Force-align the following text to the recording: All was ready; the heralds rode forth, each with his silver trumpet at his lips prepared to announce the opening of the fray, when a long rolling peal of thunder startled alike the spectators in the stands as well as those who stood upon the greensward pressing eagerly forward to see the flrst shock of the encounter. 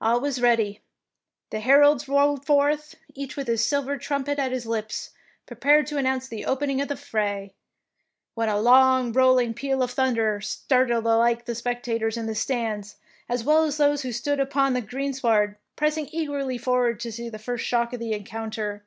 All 0.00 0.20
was 0.20 0.40
ready; 0.42 0.80
the 1.50 1.60
heralds 1.60 2.08
rode 2.08 2.44
forth, 2.44 2.96
each 3.14 3.36
with 3.36 3.46
his 3.46 3.64
silver 3.64 3.96
trumpet 3.96 4.40
at 4.40 4.50
his 4.50 4.66
lips 4.66 5.10
prepared 5.46 5.86
to 5.86 5.98
announce 5.98 6.26
the 6.26 6.44
opening 6.46 6.80
of 6.80 6.88
the 6.88 6.96
fray, 6.96 7.54
when 8.34 8.48
a 8.48 8.58
long 8.60 9.12
rolling 9.12 9.54
peal 9.54 9.80
of 9.84 9.92
thunder 9.92 10.40
startled 10.40 11.06
alike 11.06 11.44
the 11.44 11.54
spectators 11.54 12.16
in 12.16 12.26
the 12.26 12.34
stands 12.34 12.96
as 13.28 13.44
well 13.44 13.62
as 13.62 13.76
those 13.76 14.02
who 14.02 14.10
stood 14.10 14.40
upon 14.40 14.72
the 14.72 14.80
greensward 14.82 15.56
pressing 15.76 16.08
eagerly 16.10 16.58
forward 16.58 16.98
to 16.98 17.12
see 17.12 17.28
the 17.28 17.38
flrst 17.38 17.60
shock 17.60 17.92
of 17.92 18.00
the 18.00 18.12
encounter. 18.14 18.84